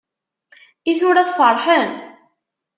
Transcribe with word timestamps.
I 0.89 0.91
tura 0.99 1.23
tfarḥem? 1.29 1.91